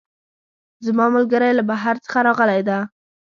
[0.85, 2.77] زما ملګرۍ له بهر څخه راغلی ده